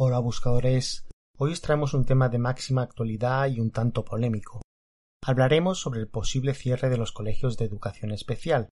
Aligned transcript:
Hola 0.00 0.20
buscadores, 0.20 1.08
hoy 1.38 1.50
os 1.50 1.60
traemos 1.60 1.92
un 1.92 2.04
tema 2.04 2.28
de 2.28 2.38
máxima 2.38 2.82
actualidad 2.82 3.48
y 3.48 3.58
un 3.58 3.72
tanto 3.72 4.04
polémico. 4.04 4.62
Hablaremos 5.26 5.80
sobre 5.80 5.98
el 5.98 6.06
posible 6.06 6.54
cierre 6.54 6.88
de 6.88 6.96
los 6.96 7.10
colegios 7.10 7.56
de 7.56 7.64
educación 7.64 8.12
especial. 8.12 8.68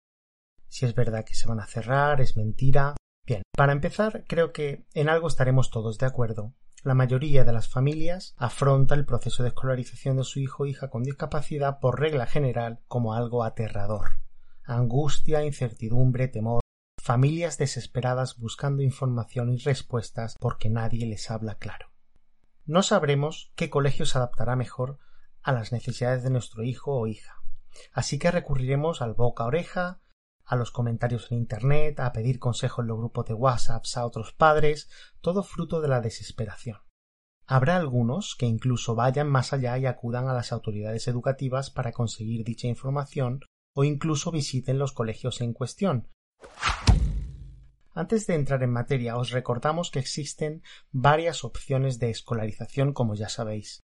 Si 0.69 0.87
es 0.87 0.95
verdad 0.95 1.25
que 1.25 1.35
se 1.35 1.49
van 1.49 1.59
a 1.59 1.67
cerrar, 1.67 2.21
es 2.21 2.37
mentira. 2.37 2.95
Bien, 3.27 3.43
para 3.57 3.73
empezar, 3.73 4.23
creo 4.29 4.53
que 4.53 4.87
en 4.95 5.09
algo 5.09 5.27
estaremos 5.27 5.71
todos 5.73 5.99
de 5.99 6.07
acuerdo. 6.07 6.55
La 6.85 6.95
mayoría 6.95 7.43
de 7.43 7.53
las 7.53 7.69
familias 7.69 8.37
afronta 8.37 8.95
el 8.95 9.05
proceso 9.05 9.43
de 9.43 9.49
escolarización 9.49 10.19
de 10.19 10.23
su 10.23 10.39
hijo 10.39 10.63
o 10.63 10.67
hija 10.67 10.91
con 10.91 11.03
discapacidad 11.03 11.81
por 11.81 11.99
regla 11.99 12.27
general 12.27 12.79
como 12.87 13.15
algo 13.15 13.43
aterrador. 13.43 14.21
Angustia, 14.63 15.45
incertidumbre, 15.45 16.29
temor, 16.29 16.61
familias 17.07 17.57
desesperadas 17.57 18.37
buscando 18.37 18.83
información 18.83 19.53
y 19.53 19.59
respuestas 19.59 20.35
porque 20.41 20.71
nadie 20.71 21.07
les 21.07 21.31
habla 21.31 21.55
claro. 21.55 21.93
No 22.65 22.83
sabremos 22.83 23.53
qué 23.55 23.71
colegio 23.71 24.07
se 24.07 24.19
adaptará 24.19 24.57
mejor 24.57 24.99
a 25.41 25.53
las 25.53 25.71
necesidades 25.71 26.25
de 26.25 26.31
nuestro 26.31 26.65
hijo 26.65 26.97
o 26.97 27.07
hija. 27.07 27.37
Así 27.93 28.19
que 28.19 28.33
recurriremos 28.33 29.03
al 29.03 29.15
boca 29.15 29.45
a 29.45 29.47
oreja, 29.47 30.01
a 30.45 30.57
los 30.57 30.73
comentarios 30.73 31.31
en 31.31 31.39
Internet, 31.39 32.01
a 32.01 32.13
pedir 32.13 32.41
consejo 32.41 32.83
en 32.83 32.89
los 32.89 32.99
grupos 32.99 33.27
de 33.27 33.35
WhatsApp 33.35 33.85
a 33.95 34.05
otros 34.05 34.33
padres, 34.33 34.91
todo 35.21 35.45
fruto 35.45 35.81
de 35.81 35.87
la 35.87 36.01
desesperación. 36.01 36.79
Habrá 37.47 37.77
algunos 37.77 38.35
que 38.35 38.47
incluso 38.47 38.97
vayan 38.97 39.29
más 39.29 39.53
allá 39.53 39.79
y 39.79 39.87
acudan 39.87 40.27
a 40.27 40.35
las 40.35 40.51
autoridades 40.51 41.07
educativas 41.07 41.71
para 41.71 41.93
conseguir 41.93 42.45
dicha 42.45 42.67
información 42.67 43.43
o 43.75 43.85
incluso 43.85 44.33
visiten 44.33 44.81
los 44.81 44.93
colegios 44.93 45.41
en 45.41 45.53
cuestión, 45.53 46.09
antes 47.97 48.27
de 48.27 48.35
entrar 48.35 48.63
en 48.63 48.71
materia, 48.71 49.17
os 49.17 49.31
recordamos 49.31 49.91
que 49.91 49.99
existen 49.99 50.63
varias 50.93 51.45
opciones 51.45 51.99
de 51.99 52.11
escolarización, 52.11 52.93
como 52.93 53.15
ya 53.15 53.31
sabéis. 53.31 53.81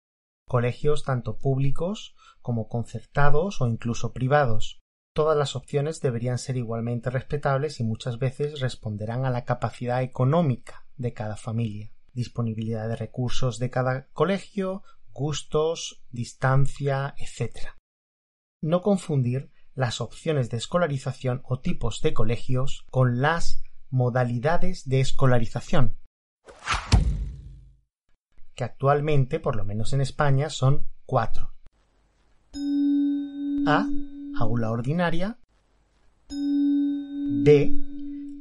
Colegios 0.46 1.02
tanto 1.02 1.38
públicos 1.38 2.14
como 2.40 2.68
concertados 2.68 3.60
o 3.60 3.66
incluso 3.66 4.12
privados. 4.12 4.78
Todas 5.12 5.36
las 5.36 5.56
opciones 5.56 6.00
deberían 6.00 6.38
ser 6.38 6.56
igualmente 6.56 7.10
respetables 7.10 7.80
y 7.80 7.84
muchas 7.84 8.20
veces 8.20 8.60
responderán 8.60 9.24
a 9.24 9.30
la 9.30 9.44
capacidad 9.44 10.00
económica 10.02 10.86
de 10.96 11.12
cada 11.12 11.36
familia, 11.36 11.90
disponibilidad 12.12 12.88
de 12.88 12.94
recursos 12.94 13.58
de 13.58 13.70
cada 13.70 14.06
colegio, 14.12 14.84
gustos, 15.12 16.04
distancia, 16.12 17.16
etc. 17.18 17.70
No 18.62 18.82
confundir 18.82 19.50
las 19.76 20.00
opciones 20.00 20.50
de 20.50 20.56
escolarización 20.56 21.42
o 21.44 21.60
tipos 21.60 22.00
de 22.00 22.14
colegios 22.14 22.84
con 22.90 23.20
las 23.20 23.62
modalidades 23.90 24.88
de 24.88 25.00
escolarización, 25.00 25.96
que 28.54 28.64
actualmente, 28.64 29.38
por 29.38 29.54
lo 29.54 29.64
menos 29.64 29.92
en 29.92 30.00
España, 30.00 30.50
son 30.50 30.88
cuatro. 31.04 31.52
A. 33.66 33.86
Aula 34.38 34.70
ordinaria. 34.70 35.38
B. 36.28 37.72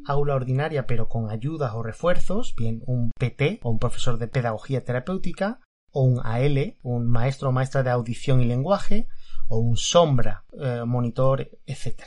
Aula 0.07 0.35
ordinaria 0.35 0.87
pero 0.87 1.09
con 1.09 1.29
ayudas 1.29 1.73
o 1.73 1.83
refuerzos, 1.83 2.55
bien 2.55 2.81
un 2.85 3.11
PT 3.17 3.59
o 3.63 3.71
un 3.71 3.79
profesor 3.79 4.17
de 4.17 4.27
pedagogía 4.27 4.83
terapéutica, 4.83 5.59
o 5.95 6.01
un 6.01 6.19
AL, 6.25 6.75
un 6.83 7.07
maestro 7.07 7.49
o 7.49 7.51
maestra 7.53 7.81
de 7.81 7.89
audición 7.89 8.41
y 8.41 8.45
lenguaje, 8.45 9.07
o 9.47 9.59
un 9.59 9.77
sombra, 9.77 10.43
eh, 10.59 10.83
monitor, 10.85 11.49
etc. 11.65 12.03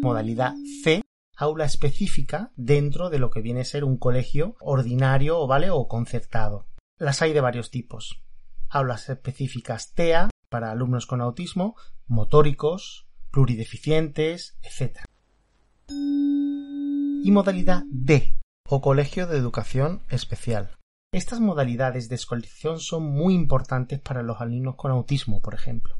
Modalidad 0.00 0.54
C, 0.84 1.02
aula 1.36 1.64
específica 1.64 2.52
dentro 2.54 3.10
de 3.10 3.18
lo 3.18 3.30
que 3.30 3.40
viene 3.40 3.62
a 3.62 3.64
ser 3.64 3.82
un 3.82 3.96
colegio 3.96 4.54
ordinario, 4.60 5.44
¿vale? 5.48 5.70
o 5.70 5.88
concertado. 5.88 6.66
Las 6.96 7.22
hay 7.22 7.32
de 7.32 7.40
varios 7.40 7.72
tipos. 7.72 8.22
Aulas 8.68 9.08
específicas 9.08 9.94
TEA 9.94 10.30
para 10.48 10.70
alumnos 10.70 11.06
con 11.06 11.20
autismo, 11.20 11.74
motóricos, 12.06 13.08
plurideficientes, 13.32 14.56
etc. 14.62 15.00
Y 15.88 17.32
modalidad 17.32 17.82
D, 17.90 18.36
o 18.68 18.80
colegio 18.80 19.26
de 19.26 19.38
educación 19.38 20.04
especial. 20.08 20.77
Estas 21.10 21.40
modalidades 21.40 22.10
de 22.10 22.16
escolarización 22.16 22.80
son 22.80 23.04
muy 23.04 23.34
importantes 23.34 23.98
para 23.98 24.22
los 24.22 24.42
alumnos 24.42 24.76
con 24.76 24.90
autismo, 24.90 25.40
por 25.40 25.54
ejemplo. 25.54 25.96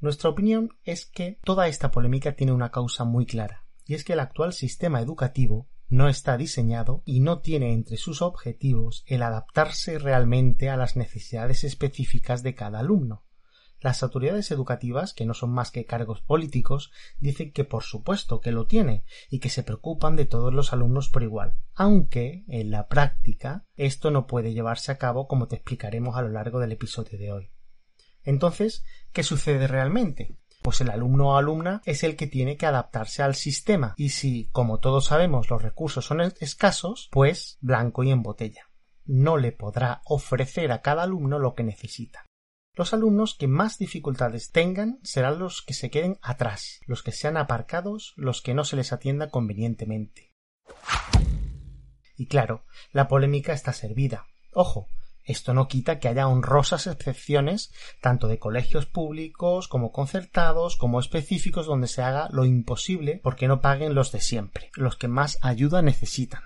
Nuestra 0.00 0.30
opinión 0.30 0.78
es 0.84 1.04
que 1.04 1.40
toda 1.42 1.66
esta 1.66 1.90
polémica 1.90 2.36
tiene 2.36 2.52
una 2.52 2.70
causa 2.70 3.04
muy 3.04 3.26
clara, 3.26 3.66
y 3.86 3.94
es 3.94 4.04
que 4.04 4.12
el 4.12 4.20
actual 4.20 4.52
sistema 4.52 5.00
educativo 5.00 5.68
no 5.88 6.08
está 6.08 6.36
diseñado 6.36 7.02
y 7.04 7.20
no 7.20 7.40
tiene 7.40 7.72
entre 7.72 7.96
sus 7.96 8.22
objetivos 8.22 9.02
el 9.06 9.22
adaptarse 9.22 9.98
realmente 9.98 10.70
a 10.70 10.76
las 10.76 10.96
necesidades 10.96 11.64
específicas 11.64 12.44
de 12.44 12.54
cada 12.54 12.78
alumno. 12.78 13.23
Las 13.80 14.02
autoridades 14.02 14.50
educativas, 14.50 15.12
que 15.12 15.26
no 15.26 15.34
son 15.34 15.50
más 15.50 15.70
que 15.70 15.84
cargos 15.84 16.22
políticos, 16.22 16.90
dicen 17.18 17.52
que 17.52 17.64
por 17.64 17.82
supuesto 17.82 18.40
que 18.40 18.50
lo 18.50 18.66
tiene 18.66 19.04
y 19.28 19.40
que 19.40 19.50
se 19.50 19.62
preocupan 19.62 20.16
de 20.16 20.24
todos 20.24 20.54
los 20.54 20.72
alumnos 20.72 21.08
por 21.10 21.22
igual, 21.22 21.56
aunque 21.74 22.44
en 22.48 22.70
la 22.70 22.88
práctica 22.88 23.66
esto 23.76 24.10
no 24.10 24.26
puede 24.26 24.54
llevarse 24.54 24.90
a 24.90 24.98
cabo 24.98 25.28
como 25.28 25.48
te 25.48 25.56
explicaremos 25.56 26.16
a 26.16 26.22
lo 26.22 26.30
largo 26.30 26.60
del 26.60 26.72
episodio 26.72 27.18
de 27.18 27.32
hoy. 27.32 27.50
Entonces, 28.22 28.84
¿qué 29.12 29.22
sucede 29.22 29.66
realmente? 29.66 30.38
Pues 30.62 30.80
el 30.80 30.88
alumno 30.88 31.32
o 31.32 31.36
alumna 31.36 31.82
es 31.84 32.04
el 32.04 32.16
que 32.16 32.26
tiene 32.26 32.56
que 32.56 32.64
adaptarse 32.64 33.22
al 33.22 33.34
sistema 33.34 33.92
y 33.98 34.08
si, 34.08 34.48
como 34.50 34.80
todos 34.80 35.04
sabemos, 35.04 35.50
los 35.50 35.60
recursos 35.60 36.06
son 36.06 36.22
escasos, 36.22 37.10
pues 37.12 37.58
blanco 37.60 38.02
y 38.02 38.10
en 38.10 38.22
botella. 38.22 38.70
No 39.04 39.36
le 39.36 39.52
podrá 39.52 40.00
ofrecer 40.06 40.72
a 40.72 40.80
cada 40.80 41.02
alumno 41.02 41.38
lo 41.38 41.54
que 41.54 41.64
necesita. 41.64 42.24
Los 42.76 42.92
alumnos 42.92 43.34
que 43.34 43.46
más 43.46 43.78
dificultades 43.78 44.50
tengan 44.50 44.98
serán 45.04 45.38
los 45.38 45.62
que 45.62 45.74
se 45.74 45.90
queden 45.90 46.18
atrás, 46.22 46.80
los 46.86 47.04
que 47.04 47.12
sean 47.12 47.36
aparcados, 47.36 48.14
los 48.16 48.42
que 48.42 48.52
no 48.52 48.64
se 48.64 48.74
les 48.74 48.92
atienda 48.92 49.30
convenientemente. 49.30 50.32
Y 52.16 52.26
claro, 52.26 52.64
la 52.90 53.06
polémica 53.06 53.52
está 53.52 53.72
servida. 53.72 54.26
Ojo, 54.52 54.88
Esto 55.26 55.54
no 55.54 55.68
quita 55.68 55.98
que 56.00 56.08
haya 56.08 56.28
honrosas 56.28 56.86
excepciones 56.86 57.72
tanto 58.02 58.28
de 58.28 58.38
colegios 58.38 58.84
públicos 58.84 59.68
como 59.68 59.90
concertados 59.90 60.76
como 60.76 61.00
específicos 61.00 61.64
donde 61.64 61.88
se 61.88 62.02
haga 62.02 62.28
lo 62.30 62.44
imposible 62.44 63.20
porque 63.22 63.48
no 63.48 63.62
paguen 63.62 63.94
los 63.94 64.12
de 64.12 64.20
siempre, 64.20 64.70
los 64.74 64.96
que 64.96 65.08
más 65.08 65.38
ayuda 65.40 65.80
necesitan. 65.80 66.42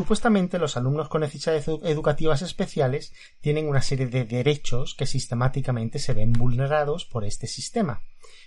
Supuestamente 0.00 0.58
los 0.58 0.78
alumnos 0.78 1.10
con 1.10 1.20
necesidades 1.20 1.68
educativas 1.68 2.40
especiales 2.40 3.12
tienen 3.42 3.68
una 3.68 3.82
serie 3.82 4.06
de 4.06 4.24
derechos 4.24 4.94
que 4.94 5.04
sistemáticamente 5.04 5.98
se 5.98 6.14
ven 6.14 6.32
vulnerados 6.32 7.04
por 7.04 7.22
este 7.22 7.46
sistema, 7.46 8.02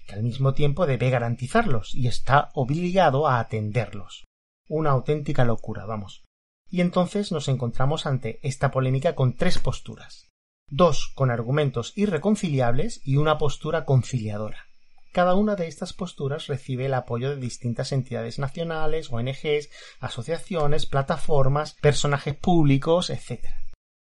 que 0.08 0.16
al 0.16 0.24
mismo 0.24 0.56
tiempo 0.56 0.88
debe 0.88 1.12
garantizarlos 1.12 1.94
y 1.94 2.08
está 2.08 2.50
obligado 2.56 3.28
a 3.28 3.40
atenderlos. 3.40 4.26
Una 4.68 4.90
auténtica 4.90 5.46
locura, 5.46 5.86
vamos. 5.86 6.24
Y 6.72 6.82
entonces 6.82 7.32
nos 7.32 7.48
encontramos 7.48 8.08
ante 8.08 8.40
esta 8.42 8.72
polémica 8.72 9.14
con 9.14 9.36
tres 9.36 9.60
posturas. 9.60 10.32
Dos 10.68 11.12
con 11.14 11.30
argumentos 11.30 11.94
irreconciliables 11.96 13.00
y 13.06 13.18
una 13.18 13.38
postura 13.38 13.86
conciliadora. 13.86 14.70
Cada 15.14 15.36
una 15.36 15.56
de 15.56 15.68
estas 15.68 15.94
posturas 15.94 16.48
recibe 16.48 16.88
el 16.88 16.96
apoyo 16.96 17.30
de 17.30 17.36
distintas 17.36 17.92
entidades 17.92 18.40
nacionales, 18.40 19.12
ONGs, 19.12 19.70
asociaciones, 20.00 20.88
plataformas, 20.88 21.76
personajes 21.76 22.36
públicos, 22.36 23.12
etc. 23.12 23.46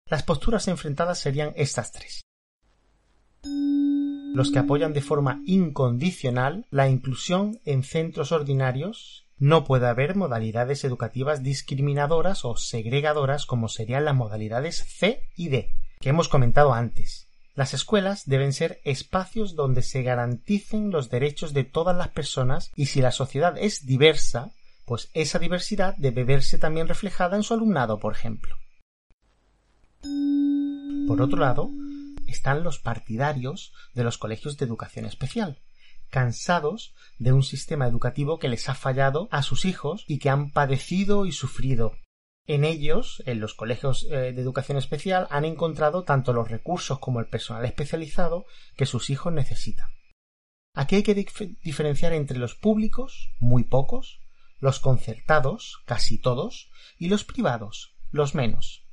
Las 0.07 0.25
posturas 0.25 0.67
enfrentadas 0.67 1.21
serían 1.21 1.53
estas 1.55 1.93
tres. 1.93 2.23
Los 4.35 4.51
que 4.51 4.59
apoyan 4.59 4.93
de 4.93 5.01
forma 5.01 5.41
incondicional 5.47 6.67
la 6.71 6.89
inclusión 6.89 7.61
en 7.65 7.85
centros 7.85 8.33
ordinarios 8.33 9.29
no 9.37 9.63
puede 9.63 9.87
haber 9.87 10.17
modalidades 10.17 10.83
educativas 10.83 11.45
discriminadoras 11.45 12.45
o 12.45 12.57
segregadoras 12.57 13.47
como 13.47 13.69
serían 13.69 14.05
las 14.05 14.17
modalidades 14.17 14.85
C 14.85 15.23
y 15.37 15.49
D, 15.49 15.71
que 16.01 16.09
hemos 16.09 16.29
comentado 16.29 16.75
antes. 16.75 17.28
Las 17.59 17.75
escuelas 17.75 18.23
deben 18.27 18.53
ser 18.53 18.81
espacios 18.85 19.57
donde 19.57 19.83
se 19.83 20.05
garanticen 20.05 20.93
los 20.93 21.11
derechos 21.11 21.53
de 21.53 21.65
todas 21.65 21.97
las 21.97 22.07
personas 22.07 22.71
y 22.77 22.87
si 22.87 23.01
la 23.01 23.11
sociedad 23.11 23.59
es 23.59 23.85
diversa, 23.85 24.53
pues 24.85 25.11
esa 25.13 25.41
diversidad 25.41 25.97
debe 25.99 26.23
verse 26.23 26.57
también 26.59 26.87
reflejada 26.87 27.37
en 27.37 27.43
su 27.43 27.55
alumnado, 27.55 27.99
por 27.99 28.15
ejemplo. 28.15 28.55
Por 31.09 31.21
otro 31.21 31.37
lado, 31.37 31.69
están 32.29 32.63
los 32.63 32.79
partidarios 32.79 33.73
de 33.93 34.05
los 34.05 34.19
colegios 34.19 34.57
de 34.57 34.65
educación 34.65 35.05
especial, 35.05 35.59
cansados 36.11 36.95
de 37.19 37.33
un 37.33 37.43
sistema 37.43 37.89
educativo 37.89 38.39
que 38.39 38.49
les 38.49 38.69
ha 38.69 38.75
fallado 38.77 39.27
a 39.33 39.43
sus 39.43 39.65
hijos 39.65 40.05
y 40.07 40.21
que 40.21 40.31
han 40.31 40.53
padecido 40.53 41.27
y 41.27 41.33
sufrido 41.33 41.97
en 42.49 42.65
ellos, 42.65 43.23
en 43.27 43.41
los 43.41 43.55
colegios 43.55 44.09
eh, 44.11 44.33
de 44.33 44.41
educación 44.41 44.79
especial, 44.79 45.29
han 45.31 45.45
encontrado 45.45 46.03
tanto 46.05 46.33
los 46.33 46.51
recursos 46.51 46.99
como 46.99 47.21
el 47.21 47.27
personal 47.27 47.67
especializado 47.67 48.47
que 48.75 48.87
sus 48.87 49.11
hijos 49.11 49.35
necesitan. 49.35 49.91
Aquí 50.75 50.97
hay 50.97 51.03
que 51.03 51.15
diferenciar 51.15 52.15
entre 52.15 52.39
los 52.39 52.55
públicos, 52.55 53.31
muy 53.39 53.65
pocos, 53.65 54.21
los 54.61 54.81
concertados, 54.81 55.83
casi 55.85 56.19
todos, 56.19 56.71
y 56.99 57.09
los 57.09 57.25
privados, 57.25 57.95
los 58.11 58.35
menos. 58.35 58.87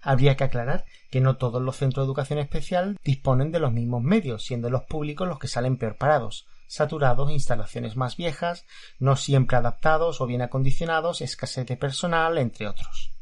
Habría 0.00 0.36
que 0.36 0.44
aclarar 0.44 0.84
que 1.10 1.20
no 1.20 1.36
todos 1.36 1.62
los 1.62 1.76
centros 1.76 2.04
de 2.04 2.08
educación 2.08 2.40
especial 2.40 2.96
disponen 3.04 3.52
de 3.52 3.60
los 3.60 3.72
mismos 3.72 4.02
medios, 4.02 4.44
siendo 4.44 4.68
los 4.68 4.82
públicos 4.82 5.28
los 5.28 5.38
que 5.38 5.48
salen 5.48 5.78
peor 5.78 5.96
parados 5.96 6.46
saturados, 6.66 7.30
instalaciones 7.30 7.96
más 7.96 8.16
viejas, 8.16 8.64
no 8.98 9.16
siempre 9.16 9.56
adaptados 9.56 10.20
o 10.20 10.26
bien 10.26 10.42
acondicionados, 10.42 11.20
escasez 11.20 11.66
de 11.66 11.76
personal, 11.76 12.38
entre 12.38 12.68
otros. 12.68 13.12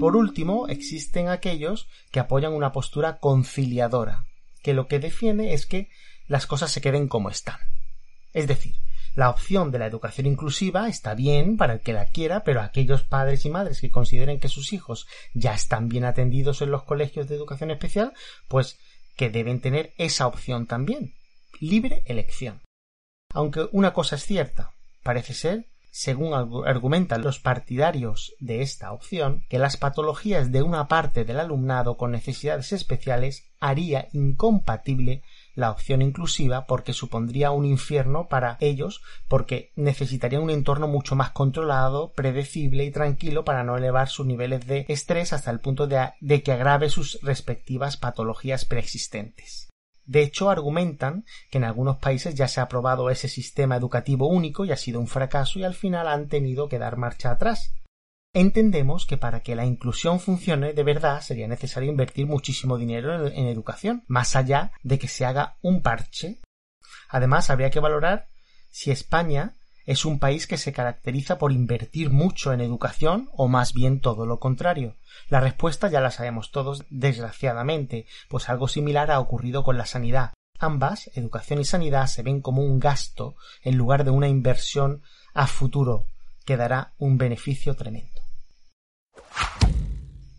Por 0.00 0.16
último, 0.16 0.66
existen 0.68 1.28
aquellos 1.28 1.88
que 2.10 2.20
apoyan 2.20 2.52
una 2.52 2.72
postura 2.72 3.18
conciliadora, 3.18 4.24
que 4.62 4.74
lo 4.74 4.88
que 4.88 4.98
defiende 4.98 5.54
es 5.54 5.66
que 5.66 5.90
las 6.26 6.46
cosas 6.46 6.70
se 6.70 6.80
queden 6.80 7.06
como 7.06 7.30
están. 7.30 7.60
Es 8.32 8.48
decir, 8.48 8.74
la 9.14 9.28
opción 9.28 9.70
de 9.70 9.78
la 9.78 9.86
educación 9.86 10.26
inclusiva 10.26 10.88
está 10.88 11.14
bien 11.14 11.58
para 11.58 11.74
el 11.74 11.80
que 11.80 11.92
la 11.92 12.06
quiera, 12.06 12.44
pero 12.44 12.62
aquellos 12.62 13.02
padres 13.02 13.44
y 13.44 13.50
madres 13.50 13.80
que 13.80 13.90
consideren 13.90 14.40
que 14.40 14.48
sus 14.48 14.72
hijos 14.72 15.06
ya 15.34 15.52
están 15.52 15.88
bien 15.88 16.06
atendidos 16.06 16.62
en 16.62 16.70
los 16.70 16.84
colegios 16.84 17.28
de 17.28 17.36
educación 17.36 17.70
especial, 17.70 18.14
pues 18.48 18.78
que 19.16 19.30
deben 19.30 19.60
tener 19.60 19.92
esa 19.98 20.26
opción 20.26 20.66
también, 20.66 21.14
libre 21.60 22.02
elección. 22.06 22.62
Aunque 23.32 23.68
una 23.72 23.92
cosa 23.92 24.16
es 24.16 24.24
cierta, 24.24 24.72
parece 25.02 25.34
ser, 25.34 25.66
según 25.90 26.32
argumentan 26.66 27.22
los 27.22 27.38
partidarios 27.38 28.34
de 28.40 28.62
esta 28.62 28.92
opción, 28.92 29.44
que 29.48 29.58
las 29.58 29.76
patologías 29.76 30.50
de 30.50 30.62
una 30.62 30.88
parte 30.88 31.24
del 31.24 31.38
alumnado 31.38 31.96
con 31.96 32.12
necesidades 32.12 32.72
especiales 32.72 33.44
haría 33.60 34.08
incompatible 34.12 35.22
la 35.54 35.70
opción 35.70 36.02
inclusiva 36.02 36.66
porque 36.66 36.92
supondría 36.92 37.50
un 37.50 37.64
infierno 37.64 38.28
para 38.28 38.56
ellos 38.60 39.02
porque 39.28 39.72
necesitarían 39.76 40.42
un 40.42 40.50
entorno 40.50 40.88
mucho 40.88 41.16
más 41.16 41.30
controlado, 41.30 42.12
predecible 42.12 42.84
y 42.84 42.90
tranquilo 42.90 43.44
para 43.44 43.64
no 43.64 43.76
elevar 43.76 44.08
sus 44.08 44.26
niveles 44.26 44.66
de 44.66 44.86
estrés 44.88 45.32
hasta 45.32 45.50
el 45.50 45.60
punto 45.60 45.86
de, 45.86 46.10
de 46.20 46.42
que 46.42 46.52
agrave 46.52 46.88
sus 46.88 47.20
respectivas 47.22 47.96
patologías 47.96 48.64
preexistentes. 48.64 49.68
De 50.04 50.22
hecho, 50.22 50.50
argumentan 50.50 51.24
que 51.50 51.58
en 51.58 51.64
algunos 51.64 51.98
países 51.98 52.34
ya 52.34 52.48
se 52.48 52.60
ha 52.60 52.64
aprobado 52.64 53.08
ese 53.08 53.28
sistema 53.28 53.76
educativo 53.76 54.26
único 54.28 54.64
y 54.64 54.72
ha 54.72 54.76
sido 54.76 54.98
un 54.98 55.06
fracaso 55.06 55.58
y 55.58 55.64
al 55.64 55.74
final 55.74 56.08
han 56.08 56.28
tenido 56.28 56.68
que 56.68 56.78
dar 56.78 56.96
marcha 56.96 57.30
atrás. 57.30 57.72
Entendemos 58.34 59.04
que 59.04 59.18
para 59.18 59.40
que 59.40 59.54
la 59.54 59.66
inclusión 59.66 60.18
funcione 60.18 60.72
de 60.72 60.82
verdad 60.82 61.20
sería 61.20 61.46
necesario 61.46 61.90
invertir 61.90 62.26
muchísimo 62.26 62.78
dinero 62.78 63.26
en, 63.26 63.46
educación, 63.46 64.04
más 64.06 64.36
allá 64.36 64.72
de 64.82 64.98
que 64.98 65.06
se 65.06 65.26
haga 65.26 65.58
un 65.60 65.82
parche. 65.82 66.40
Además, 67.10 67.50
habría 67.50 67.68
que 67.68 67.80
valorar 67.80 68.28
si 68.70 68.90
España 68.90 69.56
es 69.84 70.06
un 70.06 70.18
país 70.18 70.46
que 70.46 70.56
se 70.56 70.72
caracteriza 70.72 71.36
por 71.36 71.52
invertir 71.52 72.08
mucho 72.08 72.54
en 72.54 72.62
educación 72.62 73.28
o 73.34 73.48
más 73.48 73.74
bien 73.74 74.00
todo 74.00 74.24
lo 74.24 74.38
contrario. 74.38 74.96
La 75.28 75.40
respuesta 75.40 75.90
ya 75.90 76.00
la 76.00 76.10
sabemos 76.10 76.52
todos, 76.52 76.86
desgraciadamente, 76.88 78.06
pues 78.30 78.48
algo 78.48 78.66
similar 78.66 79.10
ha 79.10 79.20
ocurrido 79.20 79.62
con 79.62 79.76
la 79.76 79.84
sanidad. 79.84 80.32
Ambas, 80.58 81.10
educación 81.16 81.60
y 81.60 81.66
sanidad, 81.66 82.06
se 82.06 82.22
ven 82.22 82.40
como 82.40 82.62
un 82.62 82.78
gasto 82.78 83.36
en 83.62 83.76
lugar 83.76 84.04
de 84.04 84.10
una 84.10 84.28
inversión 84.28 85.02
a 85.34 85.46
futuro 85.46 86.06
que 86.46 86.56
dará 86.56 86.94
un 86.96 87.18
beneficio 87.18 87.74
tremendo. 87.74 88.21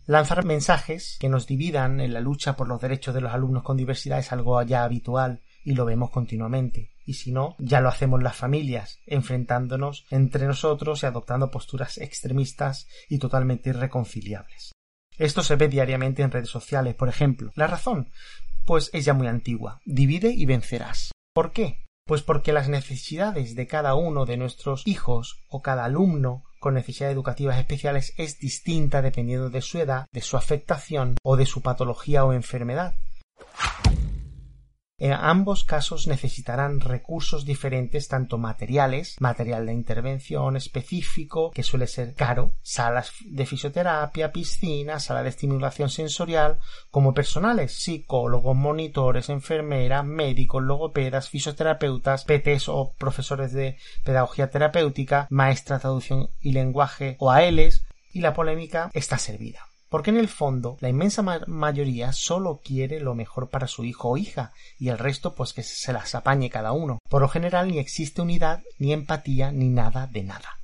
Lanzar 0.06 0.44
mensajes 0.44 1.16
que 1.18 1.30
nos 1.30 1.46
dividan 1.46 1.98
en 2.00 2.12
la 2.12 2.20
lucha 2.20 2.56
por 2.56 2.68
los 2.68 2.80
derechos 2.80 3.14
de 3.14 3.22
los 3.22 3.32
alumnos 3.32 3.62
con 3.62 3.78
diversidad 3.78 4.18
es 4.18 4.32
algo 4.32 4.60
ya 4.62 4.84
habitual 4.84 5.40
y 5.64 5.72
lo 5.72 5.86
vemos 5.86 6.10
continuamente. 6.10 6.92
Y 7.06 7.14
si 7.14 7.32
no, 7.32 7.56
ya 7.58 7.80
lo 7.80 7.88
hacemos 7.88 8.22
las 8.22 8.36
familias, 8.36 9.00
enfrentándonos 9.06 10.04
entre 10.10 10.46
nosotros 10.46 11.02
y 11.02 11.06
adoptando 11.06 11.50
posturas 11.50 11.96
extremistas 11.98 12.86
y 13.08 13.18
totalmente 13.18 13.70
irreconciliables. 13.70 14.72
Esto 15.16 15.42
se 15.42 15.56
ve 15.56 15.68
diariamente 15.68 16.22
en 16.22 16.30
redes 16.30 16.50
sociales, 16.50 16.94
por 16.94 17.08
ejemplo. 17.08 17.52
La 17.54 17.66
razón, 17.66 18.10
pues 18.66 18.90
es 18.92 19.06
ya 19.06 19.14
muy 19.14 19.26
antigua. 19.26 19.80
Divide 19.86 20.30
y 20.32 20.44
vencerás. 20.44 21.12
¿Por 21.32 21.52
qué? 21.52 21.83
Pues 22.06 22.22
porque 22.22 22.52
las 22.52 22.68
necesidades 22.68 23.54
de 23.54 23.66
cada 23.66 23.94
uno 23.94 24.26
de 24.26 24.36
nuestros 24.36 24.86
hijos 24.86 25.38
o 25.48 25.62
cada 25.62 25.86
alumno 25.86 26.44
con 26.60 26.74
necesidades 26.74 27.14
educativas 27.14 27.58
especiales 27.58 28.12
es 28.18 28.38
distinta 28.38 29.00
dependiendo 29.00 29.48
de 29.48 29.62
su 29.62 29.78
edad, 29.78 30.06
de 30.12 30.20
su 30.20 30.36
afectación 30.36 31.16
o 31.22 31.36
de 31.36 31.46
su 31.46 31.62
patología 31.62 32.24
o 32.26 32.34
enfermedad. 32.34 32.94
En 34.96 35.12
ambos 35.12 35.64
casos 35.64 36.06
necesitarán 36.06 36.78
recursos 36.78 37.44
diferentes, 37.44 38.06
tanto 38.06 38.38
materiales, 38.38 39.16
material 39.18 39.66
de 39.66 39.72
intervención 39.72 40.56
específico, 40.56 41.50
que 41.50 41.64
suele 41.64 41.88
ser 41.88 42.14
caro, 42.14 42.52
salas 42.62 43.10
de 43.24 43.44
fisioterapia, 43.44 44.30
piscina, 44.30 45.00
sala 45.00 45.24
de 45.24 45.30
estimulación 45.30 45.90
sensorial, 45.90 46.60
como 46.92 47.12
personales, 47.12 47.72
psicólogos, 47.74 48.54
monitores, 48.54 49.30
enfermeras, 49.30 50.04
médicos, 50.04 50.62
logopedas, 50.62 51.28
fisioterapeutas, 51.28 52.24
PTs 52.24 52.68
o 52.68 52.94
profesores 52.96 53.52
de 53.52 53.76
pedagogía 54.04 54.50
terapéutica, 54.50 55.26
maestras 55.28 55.80
de 55.80 55.82
traducción 55.82 56.30
y 56.40 56.52
lenguaje 56.52 57.16
o 57.18 57.32
ALs, 57.32 57.84
y 58.12 58.20
la 58.20 58.32
polémica 58.32 58.92
está 58.94 59.18
servida 59.18 59.66
porque 59.94 60.10
en 60.10 60.16
el 60.16 60.26
fondo 60.26 60.76
la 60.80 60.88
inmensa 60.88 61.22
mayoría 61.22 62.12
solo 62.12 62.60
quiere 62.64 62.98
lo 62.98 63.14
mejor 63.14 63.48
para 63.48 63.68
su 63.68 63.84
hijo 63.84 64.08
o 64.08 64.16
hija 64.16 64.52
y 64.76 64.88
el 64.88 64.98
resto 64.98 65.36
pues 65.36 65.52
que 65.52 65.62
se 65.62 65.92
las 65.92 66.16
apañe 66.16 66.50
cada 66.50 66.72
uno. 66.72 66.98
Por 67.08 67.22
lo 67.22 67.28
general 67.28 67.68
ni 67.68 67.78
existe 67.78 68.20
unidad, 68.20 68.64
ni 68.80 68.92
empatía, 68.92 69.52
ni 69.52 69.68
nada 69.68 70.08
de 70.08 70.24
nada. 70.24 70.58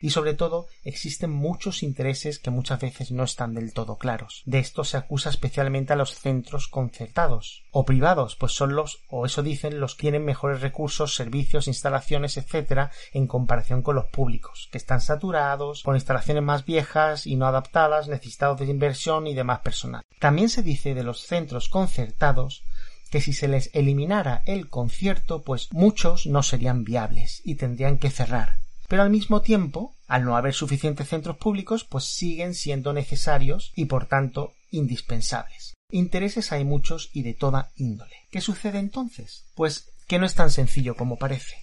Y 0.00 0.10
sobre 0.10 0.34
todo 0.34 0.66
existen 0.84 1.30
muchos 1.30 1.82
intereses 1.82 2.38
que 2.38 2.50
muchas 2.50 2.80
veces 2.80 3.10
no 3.10 3.24
están 3.24 3.54
del 3.54 3.72
todo 3.72 3.96
claros. 3.96 4.42
De 4.46 4.58
esto 4.58 4.84
se 4.84 4.96
acusa 4.96 5.30
especialmente 5.30 5.92
a 5.92 5.96
los 5.96 6.14
centros 6.14 6.68
concertados 6.68 7.64
o 7.70 7.84
privados, 7.84 8.36
pues 8.36 8.52
son 8.52 8.74
los, 8.74 9.00
o 9.08 9.26
eso 9.26 9.42
dicen, 9.42 9.80
los 9.80 9.94
que 9.94 10.08
tienen 10.08 10.24
mejores 10.24 10.62
recursos, 10.62 11.14
servicios, 11.14 11.68
instalaciones, 11.68 12.38
etcétera, 12.38 12.90
en 13.12 13.26
comparación 13.26 13.82
con 13.82 13.94
los 13.94 14.06
públicos, 14.06 14.70
que 14.72 14.78
están 14.78 15.02
saturados, 15.02 15.82
con 15.82 15.96
instalaciones 15.96 16.42
más 16.42 16.64
viejas 16.64 17.26
y 17.26 17.36
no 17.36 17.46
adaptadas, 17.46 18.08
necesitados 18.08 18.58
de 18.58 18.64
inversión 18.64 19.26
y 19.26 19.34
demás 19.34 19.60
personal. 19.60 20.02
También 20.18 20.48
se 20.48 20.62
dice 20.62 20.94
de 20.94 21.02
los 21.02 21.26
centros 21.26 21.68
concertados 21.68 22.64
que 23.10 23.20
si 23.20 23.34
se 23.34 23.48
les 23.48 23.70
eliminara 23.74 24.42
el 24.46 24.70
concierto, 24.70 25.42
pues 25.42 25.68
muchos 25.72 26.26
no 26.26 26.42
serían 26.42 26.84
viables 26.84 27.42
y 27.44 27.56
tendrían 27.56 27.98
que 27.98 28.08
cerrar 28.08 28.56
pero 28.88 29.02
al 29.02 29.10
mismo 29.10 29.42
tiempo, 29.42 29.94
al 30.06 30.24
no 30.24 30.36
haber 30.36 30.54
suficientes 30.54 31.08
centros 31.08 31.36
públicos, 31.36 31.84
pues 31.84 32.04
siguen 32.04 32.54
siendo 32.54 32.92
necesarios 32.92 33.72
y 33.76 33.84
por 33.84 34.06
tanto 34.06 34.54
indispensables. 34.70 35.74
Intereses 35.90 36.52
hay 36.52 36.64
muchos 36.64 37.10
y 37.12 37.22
de 37.22 37.34
toda 37.34 37.70
índole. 37.76 38.16
¿Qué 38.30 38.40
sucede 38.40 38.78
entonces? 38.78 39.46
Pues 39.54 39.92
que 40.06 40.18
no 40.18 40.26
es 40.26 40.34
tan 40.34 40.50
sencillo 40.50 40.96
como 40.96 41.18
parece. 41.18 41.56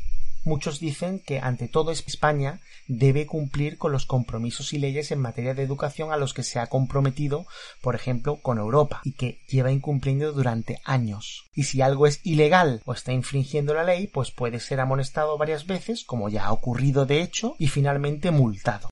Muchos 0.45 0.79
dicen 0.79 1.19
que 1.19 1.39
ante 1.39 1.67
todo 1.67 1.91
España 1.91 2.61
debe 2.87 3.25
cumplir 3.25 3.79
con 3.79 3.91
los 3.91 4.05
compromisos 4.05 4.73
y 4.73 4.77
leyes 4.77 5.09
en 5.11 5.19
materia 5.19 5.55
de 5.55 5.63
educación 5.63 6.11
a 6.11 6.17
los 6.17 6.35
que 6.35 6.43
se 6.43 6.59
ha 6.59 6.67
comprometido, 6.67 7.47
por 7.81 7.95
ejemplo, 7.95 8.39
con 8.43 8.59
Europa, 8.59 9.01
y 9.03 9.13
que 9.13 9.39
lleva 9.47 9.71
incumpliendo 9.71 10.31
durante 10.33 10.81
años. 10.85 11.49
Y 11.55 11.63
si 11.63 11.81
algo 11.81 12.05
es 12.05 12.21
ilegal 12.23 12.83
o 12.85 12.93
está 12.93 13.11
infringiendo 13.11 13.73
la 13.73 13.83
ley, 13.83 14.05
pues 14.05 14.29
puede 14.29 14.59
ser 14.59 14.79
amonestado 14.79 15.35
varias 15.39 15.65
veces, 15.65 16.03
como 16.03 16.29
ya 16.29 16.45
ha 16.45 16.53
ocurrido 16.53 17.07
de 17.07 17.23
hecho, 17.23 17.55
y 17.57 17.67
finalmente 17.67 18.29
multado. 18.29 18.89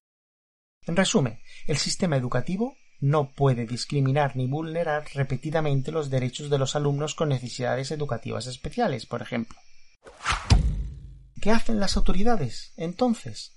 En 0.87 0.95
resumen, 0.95 1.39
el 1.67 1.77
sistema 1.77 2.17
educativo 2.17 2.75
no 2.99 3.29
puede 3.29 3.67
discriminar 3.67 4.35
ni 4.35 4.47
vulnerar 4.47 5.05
repetidamente 5.13 5.91
los 5.91 6.09
derechos 6.09 6.49
de 6.49 6.57
los 6.57 6.75
alumnos 6.75 7.13
con 7.13 7.29
necesidades 7.29 7.91
educativas 7.91 8.47
especiales, 8.47 9.05
por 9.05 9.21
ejemplo. 9.21 9.59
¿Qué 11.43 11.51
hacen 11.51 11.81
las 11.81 11.97
autoridades 11.97 12.71
entonces? 12.77 13.51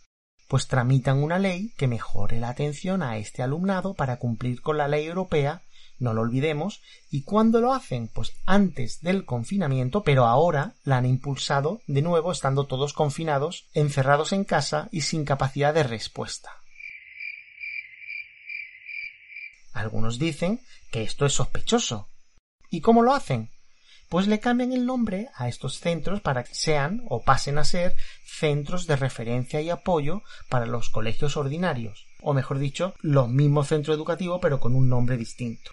Pues 0.49 0.66
tramitan 0.66 1.23
una 1.23 1.38
ley 1.38 1.73
que 1.76 1.87
mejore 1.87 2.40
la 2.40 2.49
atención 2.49 3.00
a 3.00 3.16
este 3.16 3.45
alumnado 3.45 3.95
para 3.95 4.16
cumplir 4.16 4.61
con 4.61 4.76
la 4.76 4.88
ley 4.88 5.07
europea, 5.07 5.62
no 6.00 6.12
lo 6.12 6.23
olvidemos, 6.23 6.83
y 7.12 7.23
cuándo 7.23 7.61
lo 7.61 7.73
hacen? 7.73 8.09
Pues 8.09 8.33
antes 8.45 9.02
del 9.02 9.25
confinamiento, 9.25 10.02
pero 10.02 10.26
ahora 10.26 10.75
la 10.83 10.97
han 10.97 11.07
impulsado 11.07 11.81
de 11.87 12.02
nuevo 12.02 12.33
estando 12.33 12.66
todos 12.66 12.93
confinados, 12.93 13.69
encerrados 13.73 14.33
en 14.33 14.43
casa 14.43 14.88
y 14.90 15.02
sin 15.02 15.25
capacidad 15.25 15.73
de 15.73 15.85
respuesta. 15.85 16.50
Algunos 19.73 20.19
dicen 20.19 20.61
que 20.90 21.05
esto 21.05 21.25
es 21.25 21.35
sospechoso. 21.35 22.09
¿Y 22.69 22.81
cómo 22.81 23.05
lo 23.05 23.14
hacen? 23.14 23.49
Pues 24.09 24.27
le 24.27 24.41
cambian 24.41 24.73
el 24.73 24.87
nombre 24.87 25.29
a 25.35 25.49
estos 25.49 25.81
centros 25.81 26.21
para 26.21 26.45
que 26.45 26.55
sean 26.55 27.03
o 27.09 27.23
pasen 27.23 27.59
a 27.59 27.65
ser 27.65 27.97
centros 28.25 28.87
de 28.87 28.97
referencia 28.97 29.61
y 29.61 29.71
apoyo 29.71 30.23
para 30.49 30.67
los 30.67 30.91
colegios 30.91 31.37
ordinarios, 31.37 32.07
o 32.21 32.35
mejor 32.35 32.59
dicho, 32.59 32.95
los 33.01 33.29
mismos 33.29 33.69
centros 33.69 33.97
educativos 33.97 34.39
pero 34.41 34.61
con 34.61 34.75
un 34.75 34.89
nombre 34.89 35.17
distinto. 35.17 35.71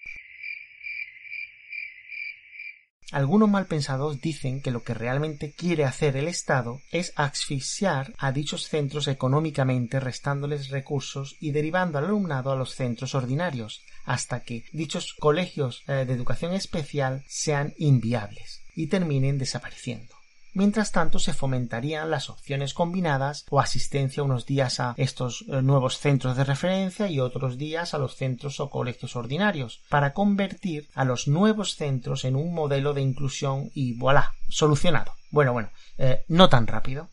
Algunos 3.14 3.48
malpensados 3.48 4.22
dicen 4.22 4.60
que 4.60 4.72
lo 4.72 4.82
que 4.82 4.96
realmente 4.96 5.52
quiere 5.52 5.86
hacer 5.86 6.18
el 6.18 6.28
Estado 6.28 6.82
es 6.92 7.14
asfixiar 7.16 8.16
a 8.18 8.32
dichos 8.32 8.68
centros 8.68 9.08
económicamente 9.08 10.00
restándoles 10.00 10.70
recursos 10.70 11.38
y 11.40 11.52
derivando 11.52 12.00
al 12.00 12.06
alumnado 12.06 12.52
a 12.52 12.56
los 12.56 12.74
centros 12.74 13.14
ordinarios, 13.14 13.84
hasta 14.06 14.42
que 14.42 14.66
dichos 14.74 15.14
colegios 15.20 15.84
eh, 15.88 16.06
de 16.06 16.14
educación 16.14 16.54
especial 16.54 17.24
sean 17.28 17.74
inviables 17.78 18.62
y 18.76 18.88
terminen 18.88 19.38
desapareciendo. 19.38 20.14
Mientras 20.56 20.92
tanto, 20.92 21.18
se 21.18 21.34
fomentarían 21.34 22.12
las 22.12 22.30
opciones 22.30 22.76
combinadas 22.76 23.46
o 23.50 23.60
asistencia 23.60 24.22
unos 24.22 24.46
días 24.46 24.80
a 24.80 24.94
estos 24.98 25.46
eh, 25.48 25.64
nuevos 25.64 25.98
centros 25.98 26.38
de 26.38 26.44
referencia 26.44 27.10
y 27.10 27.20
otros 27.20 27.58
días 27.58 27.96
a 27.96 27.98
los 27.98 28.16
centros 28.16 28.60
o 28.60 28.70
colegios 28.70 29.16
ordinarios, 29.16 29.82
para 29.90 30.14
convertir 30.14 30.90
a 30.94 31.06
los 31.06 31.28
nuevos 31.28 31.76
centros 31.76 32.24
en 32.24 32.36
un 32.36 32.54
modelo 32.54 32.94
de 32.94 33.02
inclusión 33.02 33.72
y 33.74 33.94
voilà, 33.98 34.34
solucionado. 34.48 35.14
Bueno, 35.32 35.54
bueno, 35.54 35.72
eh, 35.98 36.24
no 36.28 36.50
tan 36.50 36.68
rápido. 36.68 37.10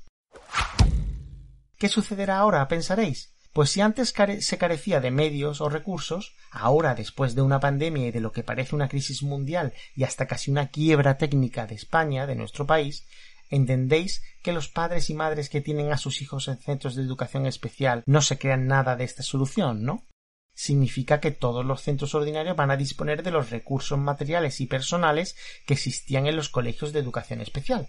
¿Qué 1.78 1.88
sucederá 1.88 2.38
ahora? 2.38 2.68
pensaréis. 2.68 3.32
Pues 3.52 3.70
si 3.70 3.80
antes 3.80 4.14
se 4.40 4.58
carecía 4.58 5.00
de 5.00 5.10
medios 5.10 5.60
o 5.60 5.68
recursos, 5.68 6.34
ahora 6.50 6.94
después 6.94 7.34
de 7.34 7.42
una 7.42 7.58
pandemia 7.58 8.06
y 8.06 8.10
de 8.12 8.20
lo 8.20 8.30
que 8.30 8.44
parece 8.44 8.76
una 8.76 8.88
crisis 8.88 9.22
mundial 9.22 9.72
y 9.96 10.04
hasta 10.04 10.26
casi 10.26 10.50
una 10.50 10.68
quiebra 10.68 11.18
técnica 11.18 11.66
de 11.66 11.74
España, 11.74 12.26
de 12.26 12.36
nuestro 12.36 12.66
país, 12.66 13.06
¿Entendéis 13.50 14.22
que 14.42 14.52
los 14.52 14.68
padres 14.68 15.10
y 15.10 15.14
madres 15.14 15.50
que 15.50 15.60
tienen 15.60 15.92
a 15.92 15.98
sus 15.98 16.22
hijos 16.22 16.46
en 16.46 16.58
centros 16.58 16.94
de 16.94 17.02
educación 17.02 17.46
especial 17.46 18.04
no 18.06 18.22
se 18.22 18.38
crean 18.38 18.68
nada 18.68 18.94
de 18.94 19.02
esta 19.02 19.24
solución, 19.24 19.82
no? 19.82 20.06
Significa 20.54 21.20
que 21.20 21.32
todos 21.32 21.64
los 21.66 21.82
centros 21.82 22.14
ordinarios 22.14 22.54
van 22.54 22.70
a 22.70 22.76
disponer 22.76 23.24
de 23.24 23.32
los 23.32 23.50
recursos 23.50 23.98
materiales 23.98 24.60
y 24.60 24.66
personales 24.66 25.36
que 25.66 25.74
existían 25.74 26.28
en 26.28 26.36
los 26.36 26.48
colegios 26.48 26.92
de 26.92 27.00
educación 27.00 27.40
especial, 27.40 27.88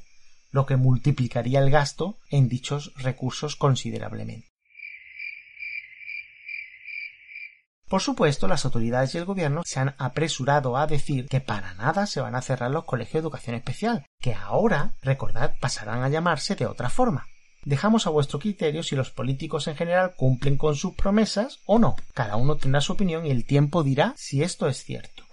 lo 0.49 0.65
que 0.65 0.77
multiplicaría 0.77 1.59
el 1.59 1.69
gasto 1.69 2.17
en 2.31 2.49
dichos 2.49 2.93
recursos 2.95 3.55
considerablemente. 3.55 4.50
Por 7.91 7.99
supuesto, 7.99 8.47
las 8.47 8.63
autoridades 8.63 9.13
y 9.13 9.17
el 9.17 9.25
gobierno 9.25 9.63
se 9.65 9.81
han 9.81 9.95
apresurado 9.97 10.77
a 10.77 10.87
decir 10.87 11.27
que 11.27 11.41
para 11.41 11.73
nada 11.73 12.07
se 12.07 12.21
van 12.21 12.35
a 12.35 12.41
cerrar 12.41 12.71
los 12.71 12.85
colegios 12.85 13.15
de 13.15 13.19
educación 13.27 13.53
especial, 13.53 14.05
que 14.21 14.33
ahora, 14.33 14.93
recordad, 15.01 15.55
pasarán 15.59 16.01
a 16.01 16.07
llamarse 16.07 16.55
de 16.55 16.67
otra 16.67 16.87
forma. 16.87 17.25
Dejamos 17.65 18.07
a 18.07 18.09
vuestro 18.09 18.39
criterio 18.39 18.81
si 18.81 18.95
los 18.95 19.11
políticos 19.11 19.67
en 19.67 19.75
general 19.75 20.13
cumplen 20.15 20.55
con 20.55 20.77
sus 20.77 20.95
promesas 20.95 21.59
o 21.65 21.79
no. 21.79 21.97
Cada 22.13 22.37
uno 22.37 22.55
tendrá 22.55 22.79
su 22.79 22.93
opinión 22.93 23.25
y 23.25 23.29
el 23.29 23.43
tiempo 23.43 23.83
dirá 23.83 24.13
si 24.15 24.41
esto 24.41 24.69
es 24.69 24.81
cierto. 24.85 25.25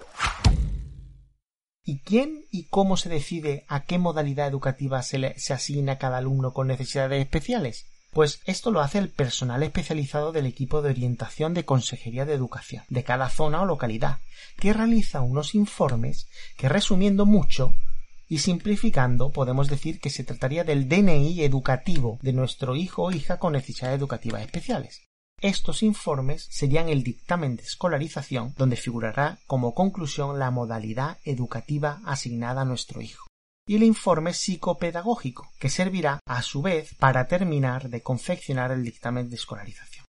¿Y 1.84 2.00
quién 2.00 2.44
y 2.50 2.66
cómo 2.66 2.96
se 2.96 3.08
decide 3.08 3.66
a 3.68 3.84
qué 3.84 3.98
modalidad 3.98 4.48
educativa 4.48 5.00
se, 5.02 5.18
le, 5.18 5.38
se 5.38 5.54
asigna 5.54 5.96
cada 5.98 6.16
alumno 6.16 6.52
con 6.52 6.66
necesidades 6.66 7.22
especiales? 7.22 7.86
Pues 8.10 8.40
esto 8.46 8.70
lo 8.70 8.80
hace 8.80 8.98
el 8.98 9.10
personal 9.10 9.62
especializado 9.62 10.32
del 10.32 10.46
equipo 10.46 10.80
de 10.80 10.90
orientación 10.90 11.52
de 11.54 11.64
Consejería 11.64 12.24
de 12.24 12.34
Educación 12.34 12.84
de 12.88 13.04
cada 13.04 13.28
zona 13.28 13.60
o 13.60 13.66
localidad, 13.66 14.18
que 14.58 14.72
realiza 14.72 15.20
unos 15.20 15.54
informes 15.54 16.26
que 16.56 16.68
resumiendo 16.68 17.26
mucho 17.26 17.74
y 18.26 18.38
simplificando 18.38 19.30
podemos 19.30 19.68
decir 19.68 20.00
que 20.00 20.10
se 20.10 20.24
trataría 20.24 20.64
del 20.64 20.88
DNI 20.88 21.42
educativo 21.42 22.18
de 22.22 22.32
nuestro 22.32 22.76
hijo 22.76 23.04
o 23.04 23.12
hija 23.12 23.38
con 23.38 23.52
necesidades 23.52 23.98
educativas 23.98 24.42
especiales. 24.42 25.02
Estos 25.40 25.82
informes 25.82 26.48
serían 26.50 26.88
el 26.88 27.04
dictamen 27.04 27.56
de 27.56 27.62
escolarización 27.62 28.54
donde 28.56 28.76
figurará 28.76 29.38
como 29.46 29.74
conclusión 29.74 30.38
la 30.38 30.50
modalidad 30.50 31.18
educativa 31.24 32.00
asignada 32.04 32.62
a 32.62 32.64
nuestro 32.64 33.00
hijo 33.00 33.27
y 33.68 33.76
el 33.76 33.82
informe 33.84 34.32
psicopedagógico, 34.32 35.52
que 35.60 35.68
servirá 35.68 36.20
a 36.26 36.42
su 36.42 36.62
vez 36.62 36.94
para 36.94 37.28
terminar 37.28 37.90
de 37.90 38.02
confeccionar 38.02 38.72
el 38.72 38.82
dictamen 38.82 39.28
de 39.28 39.36
escolarización. 39.36 40.06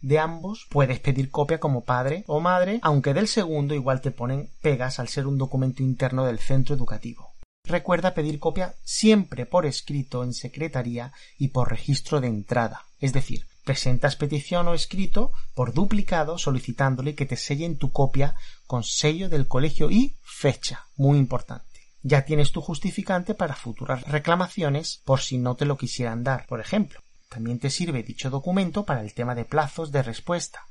De 0.00 0.18
ambos 0.18 0.66
puedes 0.68 0.98
pedir 1.00 1.30
copia 1.30 1.58
como 1.58 1.84
padre 1.84 2.24
o 2.26 2.40
madre, 2.40 2.80
aunque 2.82 3.14
del 3.14 3.28
segundo 3.28 3.74
igual 3.74 4.00
te 4.00 4.10
ponen 4.10 4.50
pegas 4.60 4.98
al 4.98 5.08
ser 5.08 5.26
un 5.26 5.38
documento 5.38 5.82
interno 5.82 6.26
del 6.26 6.40
centro 6.40 6.74
educativo. 6.74 7.32
Recuerda 7.64 8.14
pedir 8.14 8.38
copia 8.40 8.74
siempre 8.82 9.46
por 9.46 9.64
escrito 9.64 10.24
en 10.24 10.34
secretaría 10.34 11.12
y 11.38 11.48
por 11.48 11.70
registro 11.70 12.20
de 12.20 12.28
entrada, 12.28 12.84
es 13.00 13.12
decir, 13.12 13.46
presentas 13.64 14.16
petición 14.16 14.66
o 14.68 14.74
escrito 14.74 15.32
por 15.54 15.72
duplicado 15.72 16.38
solicitándole 16.38 17.14
que 17.14 17.26
te 17.26 17.36
sellen 17.36 17.76
tu 17.76 17.92
copia 17.92 18.34
con 18.66 18.82
sello 18.82 19.28
del 19.28 19.46
colegio 19.46 19.90
y 19.90 20.16
fecha, 20.22 20.86
muy 20.96 21.18
importante 21.18 21.67
ya 22.02 22.24
tienes 22.24 22.52
tu 22.52 22.60
justificante 22.60 23.34
para 23.34 23.54
futuras 23.54 24.02
reclamaciones 24.02 25.02
por 25.04 25.20
si 25.20 25.38
no 25.38 25.56
te 25.56 25.64
lo 25.64 25.76
quisieran 25.76 26.24
dar, 26.24 26.46
por 26.46 26.60
ejemplo. 26.60 27.00
También 27.28 27.58
te 27.58 27.70
sirve 27.70 28.02
dicho 28.02 28.30
documento 28.30 28.84
para 28.84 29.02
el 29.02 29.12
tema 29.12 29.34
de 29.34 29.44
plazos 29.44 29.92
de 29.92 30.02
respuesta. 30.02 30.66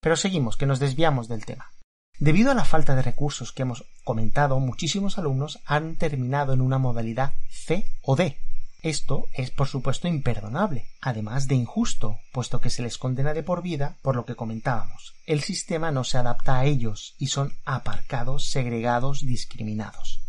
Pero 0.00 0.16
seguimos, 0.16 0.56
que 0.56 0.66
nos 0.66 0.80
desviamos 0.80 1.28
del 1.28 1.44
tema. 1.44 1.70
Debido 2.18 2.50
a 2.50 2.54
la 2.54 2.64
falta 2.64 2.94
de 2.94 3.02
recursos 3.02 3.52
que 3.52 3.62
hemos 3.62 3.84
comentado, 4.04 4.58
muchísimos 4.60 5.18
alumnos 5.18 5.58
han 5.64 5.96
terminado 5.96 6.52
en 6.52 6.60
una 6.60 6.78
modalidad 6.78 7.32
C 7.50 7.86
o 8.02 8.16
D, 8.16 8.38
esto 8.82 9.28
es 9.34 9.50
por 9.50 9.68
supuesto 9.68 10.08
imperdonable, 10.08 10.86
además 11.00 11.48
de 11.48 11.54
injusto, 11.54 12.18
puesto 12.32 12.60
que 12.60 12.70
se 12.70 12.82
les 12.82 12.98
condena 12.98 13.34
de 13.34 13.42
por 13.42 13.62
vida 13.62 13.98
por 14.02 14.16
lo 14.16 14.24
que 14.24 14.36
comentábamos. 14.36 15.14
El 15.26 15.42
sistema 15.42 15.90
no 15.90 16.04
se 16.04 16.18
adapta 16.18 16.58
a 16.58 16.64
ellos 16.64 17.14
y 17.18 17.28
son 17.28 17.52
aparcados, 17.64 18.48
segregados, 18.50 19.20
discriminados. 19.20 20.20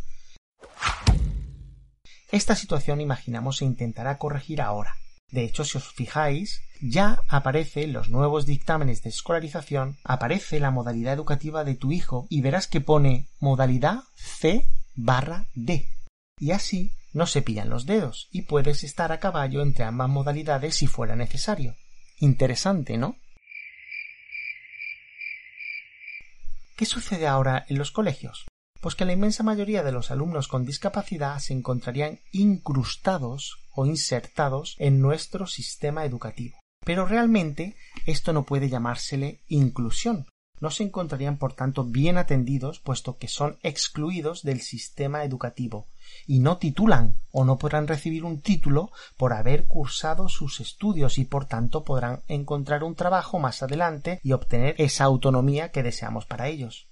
Esta 2.32 2.56
situación 2.56 3.02
imaginamos 3.02 3.58
se 3.58 3.66
intentará 3.66 4.18
corregir 4.18 4.62
ahora. 4.62 4.96
De 5.32 5.44
hecho, 5.44 5.64
si 5.64 5.78
os 5.78 5.88
fijáis, 5.94 6.62
ya 6.82 7.22
aparece 7.30 7.84
en 7.84 7.94
los 7.94 8.10
nuevos 8.10 8.46
dictámenes 8.46 9.02
de 9.04 9.10
escolarización, 9.10 9.98
aparece 10.04 10.60
la 10.60 10.72
modalidad 10.72 11.14
educativa 11.14 11.64
de 11.64 11.76
tu 11.76 11.92
hijo 11.92 12.28
y 12.30 12.42
verás 12.42 12.68
que 12.68 12.82
pone 12.82 13.28
modalidad 13.40 14.04
C 14.16 14.68
barra 14.96 15.46
D. 15.56 15.88
Y 16.38 16.52
así 16.52 16.92
no 17.14 17.28
se 17.28 17.42
pillan 17.42 17.70
los 17.70 17.86
dedos 17.86 18.28
y 18.32 18.44
puedes 18.44 18.84
estar 18.84 19.12
a 19.12 19.20
caballo 19.20 19.62
entre 19.62 19.84
ambas 19.84 20.10
modalidades 20.10 20.76
si 20.76 20.88
fuera 20.88 21.16
necesario. 21.16 21.76
Interesante, 22.20 22.98
¿no? 22.98 23.18
¿Qué 26.76 26.86
sucede 26.86 27.28
ahora 27.28 27.66
en 27.70 27.78
los 27.78 27.92
colegios? 27.92 28.46
Pues 28.80 28.96
que 28.96 29.06
la 29.06 29.14
inmensa 29.14 29.44
mayoría 29.44 29.84
de 29.84 29.92
los 29.92 30.10
alumnos 30.10 30.48
con 30.48 30.66
discapacidad 30.66 31.38
se 31.40 31.54
encontrarían 31.54 32.20
incrustados 32.32 33.60
o 33.74 33.86
insertados 33.86 34.76
en 34.80 35.02
nuestro 35.02 35.46
sistema 35.46 36.06
educativo. 36.06 36.58
Pero 36.84 37.06
realmente 37.06 37.76
esto 38.08 38.34
no 38.34 38.44
puede 38.44 38.70
llamársele 38.70 39.42
inclusión. 39.48 40.26
No 40.62 40.72
se 40.72 40.84
encontrarían, 40.84 41.38
por 41.38 41.54
tanto, 41.54 41.84
bien 41.84 42.18
atendidos, 42.18 42.80
puesto 42.80 43.18
que 43.18 43.28
son 43.28 43.58
excluidos 43.64 44.44
del 44.44 44.62
sistema 44.62 45.24
educativo 45.26 45.88
y 46.28 46.40
no 46.40 46.58
titulan 46.58 47.18
o 47.32 47.46
no 47.46 47.58
podrán 47.58 47.88
recibir 47.88 48.24
un 48.24 48.42
título 48.42 48.92
por 49.18 49.34
haber 49.34 49.66
cursado 49.66 50.30
sus 50.30 50.60
estudios 50.60 51.18
y 51.18 51.26
por 51.26 51.46
tanto 51.46 51.84
podrán 51.84 52.22
encontrar 52.28 52.84
un 52.84 52.96
trabajo 52.96 53.40
más 53.40 53.64
adelante 53.64 54.20
y 54.24 54.34
obtener 54.34 54.76
esa 54.78 55.06
autonomía 55.06 55.72
que 55.72 55.84
deseamos 55.84 56.26
para 56.26 56.48
ellos. 56.48 56.88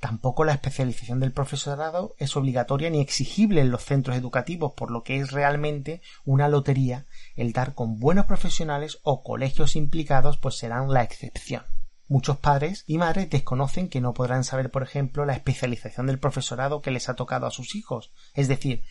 Tampoco 0.00 0.44
la 0.44 0.54
especialización 0.54 1.20
del 1.20 1.32
profesorado 1.32 2.14
es 2.18 2.34
obligatoria 2.34 2.88
ni 2.88 3.00
exigible 3.00 3.60
en 3.60 3.70
los 3.70 3.84
centros 3.84 4.16
educativos, 4.16 4.72
por 4.72 4.90
lo 4.90 5.02
que 5.02 5.18
es 5.18 5.30
realmente 5.30 6.00
una 6.24 6.48
lotería 6.48 7.06
el 7.36 7.52
dar 7.52 7.74
con 7.74 7.98
buenos 8.00 8.24
profesionales 8.24 8.98
o 9.02 9.22
colegios 9.22 9.76
implicados 9.76 10.38
pues 10.38 10.56
serán 10.56 10.88
la 10.88 11.02
excepción. 11.02 11.64
Muchos 12.08 12.38
padres 12.38 12.82
y 12.86 12.96
madres 12.96 13.28
desconocen 13.28 13.88
que 13.90 14.00
no 14.00 14.14
podrán 14.14 14.42
saber, 14.42 14.70
por 14.70 14.82
ejemplo, 14.82 15.26
la 15.26 15.34
especialización 15.34 16.06
del 16.06 16.18
profesorado 16.18 16.80
que 16.80 16.90
les 16.90 17.10
ha 17.10 17.14
tocado 17.14 17.46
a 17.46 17.50
sus 17.50 17.76
hijos, 17.76 18.10
es 18.34 18.48
decir, 18.48 18.82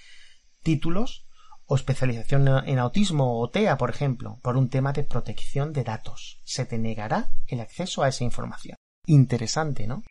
títulos 0.62 1.26
o 1.66 1.76
especialización 1.76 2.48
en 2.48 2.78
autismo 2.78 3.42
o 3.42 3.50
TEA, 3.50 3.78
por 3.78 3.90
ejemplo, 3.90 4.40
por 4.44 4.58
un 4.58 4.70
tema 4.70 4.94
de 4.94 5.04
protección 5.04 5.74
de 5.74 5.84
datos. 5.84 6.40
Se 6.44 6.66
te 6.66 6.78
negará 6.78 7.32
el 7.48 7.62
acceso 7.62 8.04
a 8.04 8.10
esa 8.10 8.24
información. 8.24 8.78
Interesante, 9.06 9.88
¿no? 9.88 10.04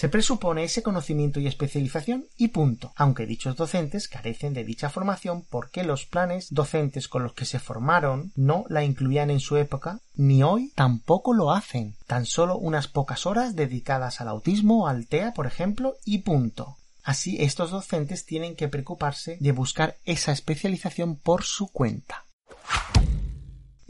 Se 0.00 0.08
presupone 0.08 0.64
ese 0.64 0.82
conocimiento 0.82 1.40
y 1.40 1.46
especialización 1.46 2.24
y 2.38 2.48
punto, 2.48 2.94
aunque 2.96 3.26
dichos 3.26 3.54
docentes 3.54 4.08
carecen 4.08 4.54
de 4.54 4.64
dicha 4.64 4.88
formación 4.88 5.44
porque 5.50 5.84
los 5.84 6.06
planes 6.06 6.48
docentes 6.50 7.06
con 7.06 7.22
los 7.22 7.34
que 7.34 7.44
se 7.44 7.58
formaron 7.58 8.32
no 8.34 8.64
la 8.70 8.82
incluían 8.82 9.28
en 9.28 9.40
su 9.40 9.58
época, 9.58 10.00
ni 10.14 10.42
hoy 10.42 10.72
tampoco 10.74 11.34
lo 11.34 11.52
hacen. 11.52 11.96
Tan 12.06 12.24
solo 12.24 12.56
unas 12.56 12.88
pocas 12.88 13.26
horas 13.26 13.56
dedicadas 13.56 14.22
al 14.22 14.28
autismo, 14.28 14.88
al 14.88 15.06
TEA, 15.06 15.34
por 15.34 15.46
ejemplo, 15.46 15.96
y 16.06 16.20
punto. 16.20 16.78
Así 17.02 17.36
estos 17.38 17.70
docentes 17.70 18.24
tienen 18.24 18.56
que 18.56 18.68
preocuparse 18.68 19.36
de 19.38 19.52
buscar 19.52 19.96
esa 20.06 20.32
especialización 20.32 21.16
por 21.16 21.44
su 21.44 21.70
cuenta. 21.70 22.24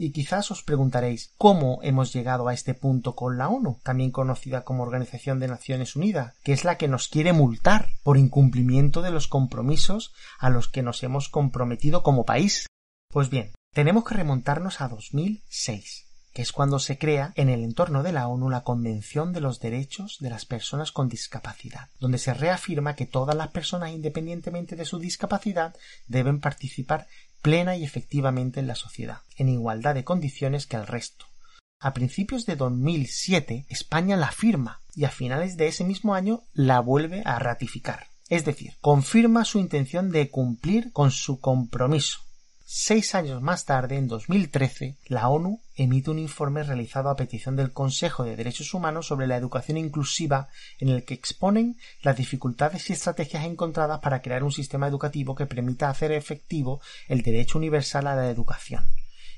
Y 0.01 0.13
quizás 0.13 0.49
os 0.49 0.63
preguntaréis 0.63 1.31
¿cómo 1.37 1.77
hemos 1.83 2.11
llegado 2.11 2.47
a 2.47 2.55
este 2.55 2.73
punto 2.73 3.13
con 3.13 3.37
la 3.37 3.49
ONU, 3.49 3.79
también 3.83 4.09
conocida 4.09 4.63
como 4.63 4.81
Organización 4.81 5.39
de 5.39 5.47
Naciones 5.47 5.95
Unidas, 5.95 6.33
que 6.41 6.53
es 6.53 6.63
la 6.63 6.79
que 6.79 6.87
nos 6.87 7.07
quiere 7.07 7.33
multar 7.33 7.89
por 8.01 8.17
incumplimiento 8.17 9.03
de 9.03 9.11
los 9.11 9.27
compromisos 9.27 10.11
a 10.39 10.49
los 10.49 10.69
que 10.69 10.81
nos 10.81 11.03
hemos 11.03 11.29
comprometido 11.29 12.01
como 12.01 12.25
país? 12.25 12.65
Pues 13.09 13.29
bien, 13.29 13.51
tenemos 13.75 14.03
que 14.03 14.15
remontarnos 14.15 14.81
a 14.81 14.87
2006 14.87 16.07
que 16.33 16.41
es 16.41 16.53
cuando 16.53 16.79
se 16.79 16.97
crea 16.97 17.33
en 17.35 17.49
el 17.49 17.61
entorno 17.63 18.03
de 18.03 18.13
la 18.13 18.27
ONU 18.27 18.49
la 18.49 18.63
Convención 18.63 19.33
de 19.33 19.41
los 19.41 19.59
Derechos 19.59 20.17
de 20.21 20.29
las 20.29 20.45
Personas 20.45 20.93
con 20.93 21.09
Discapacidad, 21.09 21.89
donde 21.99 22.17
se 22.19 22.33
reafirma 22.33 22.95
que 22.95 23.05
todas 23.05 23.35
las 23.35 23.49
personas, 23.49 23.91
independientemente 23.91 24.77
de 24.77 24.85
su 24.85 24.97
discapacidad, 24.97 25.75
deben 26.07 26.39
participar 26.39 27.07
plena 27.41 27.75
y 27.75 27.83
efectivamente 27.83 28.59
en 28.59 28.67
la 28.67 28.75
sociedad, 28.75 29.19
en 29.37 29.49
igualdad 29.49 29.95
de 29.95 30.03
condiciones 30.03 30.67
que 30.67 30.77
el 30.77 30.87
resto. 30.87 31.25
A 31.79 31.93
principios 31.93 32.45
de 32.45 32.55
2007 32.55 33.65
España 33.69 34.15
la 34.15 34.31
firma 34.31 34.81
y 34.95 35.05
a 35.05 35.09
finales 35.09 35.57
de 35.57 35.67
ese 35.67 35.83
mismo 35.83 36.13
año 36.13 36.43
la 36.53 36.79
vuelve 36.79 37.23
a 37.25 37.39
ratificar. 37.39 38.07
Es 38.29 38.45
decir, 38.45 38.75
confirma 38.81 39.45
su 39.45 39.59
intención 39.59 40.11
de 40.11 40.29
cumplir 40.29 40.91
con 40.93 41.11
su 41.11 41.39
compromiso 41.39 42.19
Seis 42.73 43.15
años 43.15 43.41
más 43.41 43.65
tarde, 43.65 43.97
en 43.97 44.07
2013, 44.07 44.95
la 45.07 45.27
ONU 45.27 45.59
emite 45.75 46.09
un 46.09 46.19
informe 46.19 46.63
realizado 46.63 47.09
a 47.09 47.17
petición 47.17 47.57
del 47.57 47.73
Consejo 47.73 48.23
de 48.23 48.37
Derechos 48.37 48.73
Humanos 48.73 49.07
sobre 49.07 49.27
la 49.27 49.35
educación 49.35 49.77
inclusiva 49.77 50.47
en 50.79 50.87
el 50.87 51.03
que 51.03 51.13
exponen 51.13 51.75
las 52.01 52.15
dificultades 52.15 52.89
y 52.89 52.93
estrategias 52.93 53.43
encontradas 53.43 53.99
para 53.99 54.21
crear 54.21 54.45
un 54.45 54.53
sistema 54.53 54.87
educativo 54.87 55.35
que 55.35 55.47
permita 55.47 55.89
hacer 55.89 56.13
efectivo 56.13 56.79
el 57.09 57.23
derecho 57.23 57.57
universal 57.57 58.07
a 58.07 58.15
la 58.15 58.29
educación, 58.29 58.85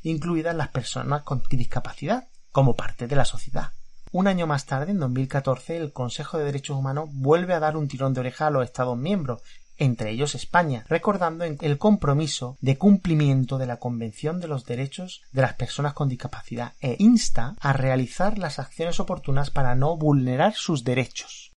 incluidas 0.03 0.55
las 0.55 0.67
personas 0.67 1.23
con 1.23 1.41
discapacidad, 1.49 2.27
como 2.51 2.75
parte 2.75 3.07
de 3.07 3.15
la 3.15 3.25
sociedad. 3.25 3.71
Un 4.11 4.27
año 4.27 4.45
más 4.45 4.67
tarde, 4.67 4.91
en 4.91 4.99
2014, 4.99 5.75
el 5.75 5.91
Consejo 5.91 6.37
de 6.37 6.45
Derechos 6.45 6.77
Humanos 6.77 7.09
vuelve 7.11 7.55
a 7.55 7.59
dar 7.59 7.77
un 7.77 7.87
tirón 7.87 8.13
de 8.13 8.19
oreja 8.19 8.45
a 8.45 8.51
los 8.51 8.63
Estados 8.63 8.95
miembros 8.95 9.41
entre 9.77 10.11
ellos 10.11 10.35
España, 10.35 10.85
recordando 10.87 11.43
el 11.43 11.77
compromiso 11.77 12.57
de 12.61 12.77
cumplimiento 12.77 13.57
de 13.57 13.65
la 13.65 13.77
Convención 13.77 14.39
de 14.39 14.47
los 14.47 14.65
Derechos 14.65 15.21
de 15.31 15.41
las 15.41 15.53
Personas 15.53 15.93
con 15.93 16.09
Discapacidad 16.09 16.73
e 16.79 16.95
insta 16.99 17.55
a 17.59 17.73
realizar 17.73 18.37
las 18.37 18.59
acciones 18.59 18.99
oportunas 18.99 19.49
para 19.49 19.75
no 19.75 19.97
vulnerar 19.97 20.53
sus 20.53 20.83
derechos. 20.83 21.51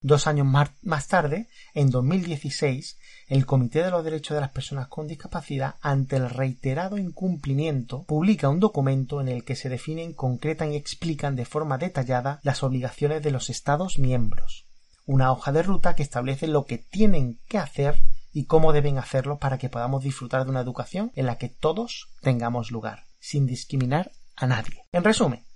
Dos 0.00 0.28
años 0.28 0.46
más 0.46 1.08
tarde, 1.08 1.48
en 1.74 1.90
2016, 1.90 2.98
el 3.26 3.46
Comité 3.46 3.82
de 3.82 3.90
los 3.90 4.04
Derechos 4.04 4.36
de 4.36 4.40
las 4.40 4.52
Personas 4.52 4.86
con 4.86 5.08
Discapacidad, 5.08 5.74
ante 5.80 6.16
el 6.16 6.30
reiterado 6.30 6.98
incumplimiento, 6.98 8.04
publica 8.04 8.48
un 8.48 8.60
documento 8.60 9.20
en 9.20 9.26
el 9.26 9.44
que 9.44 9.56
se 9.56 9.68
definen, 9.68 10.12
concretan 10.12 10.72
y 10.72 10.76
explican 10.76 11.34
de 11.34 11.44
forma 11.44 11.78
detallada 11.78 12.38
las 12.44 12.62
obligaciones 12.62 13.24
de 13.24 13.32
los 13.32 13.50
Estados 13.50 13.98
miembros 13.98 14.67
una 15.08 15.32
hoja 15.32 15.52
de 15.52 15.62
ruta 15.62 15.96
que 15.96 16.02
establece 16.02 16.46
lo 16.46 16.66
que 16.66 16.76
tienen 16.76 17.40
que 17.48 17.56
hacer 17.56 17.98
y 18.30 18.44
cómo 18.44 18.74
deben 18.74 18.98
hacerlo 18.98 19.38
para 19.38 19.56
que 19.56 19.70
podamos 19.70 20.04
disfrutar 20.04 20.44
de 20.44 20.50
una 20.50 20.60
educación 20.60 21.12
en 21.14 21.24
la 21.24 21.38
que 21.38 21.48
todos 21.48 22.10
tengamos 22.20 22.70
lugar, 22.70 23.04
sin 23.18 23.46
discriminar 23.46 24.12
a 24.36 24.46
nadie. 24.46 24.84
En 24.92 25.02
resumen, 25.02 25.46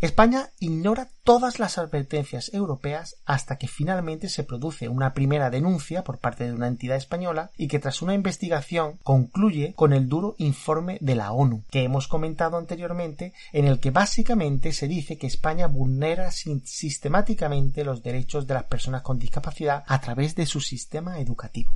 España 0.00 0.50
ignora 0.60 1.08
todas 1.22 1.58
las 1.58 1.78
advertencias 1.78 2.52
europeas 2.52 3.16
hasta 3.24 3.56
que 3.56 3.68
finalmente 3.68 4.28
se 4.28 4.44
produce 4.44 4.88
una 4.88 5.14
primera 5.14 5.50
denuncia 5.50 6.04
por 6.04 6.18
parte 6.18 6.44
de 6.44 6.52
una 6.52 6.68
entidad 6.68 6.96
española 6.96 7.50
y 7.56 7.68
que 7.68 7.78
tras 7.78 8.02
una 8.02 8.14
investigación 8.14 8.98
concluye 9.02 9.72
con 9.74 9.92
el 9.92 10.08
duro 10.08 10.34
informe 10.38 10.98
de 11.00 11.14
la 11.14 11.32
ONU 11.32 11.64
que 11.70 11.82
hemos 11.82 12.08
comentado 12.08 12.58
anteriormente 12.58 13.32
en 13.52 13.66
el 13.66 13.80
que 13.80 13.90
básicamente 13.90 14.72
se 14.72 14.88
dice 14.88 15.18
que 15.18 15.26
España 15.26 15.66
vulnera 15.66 16.30
sistemáticamente 16.30 17.84
los 17.84 18.02
derechos 18.02 18.46
de 18.46 18.54
las 18.54 18.64
personas 18.64 19.02
con 19.02 19.18
discapacidad 19.18 19.84
a 19.86 20.00
través 20.00 20.34
de 20.34 20.46
su 20.46 20.60
sistema 20.60 21.20
educativo. 21.20 21.72